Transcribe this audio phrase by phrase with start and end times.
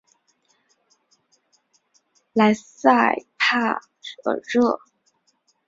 [2.33, 3.59] 莱塞帕
[4.23, 4.79] 尔热。